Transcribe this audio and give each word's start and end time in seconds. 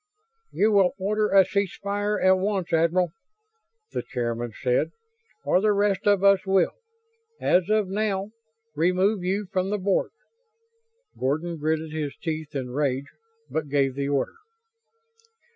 "You 0.51 0.71
will 0.71 0.95
order 0.97 1.29
a 1.29 1.45
cease 1.45 1.77
fire 1.77 2.19
at 2.19 2.39
once, 2.39 2.73
Admiral," 2.73 3.11
the 3.91 4.01
chairman 4.01 4.51
said, 4.63 4.89
"or 5.45 5.61
the 5.61 5.73
rest 5.73 6.07
of 6.07 6.23
us 6.23 6.39
will, 6.43 6.71
as 7.39 7.69
of 7.69 7.87
now, 7.87 8.31
remove 8.75 9.21
you 9.23 9.45
from 9.51 9.69
the 9.69 9.77
Board." 9.77 10.09
Gordon 11.19 11.57
gritted 11.59 11.93
his 11.93 12.15
teeth 12.17 12.55
in 12.55 12.71
rage, 12.71 13.11
but 13.47 13.69
gave 13.69 13.93
the 13.93 14.09
order. 14.09 14.37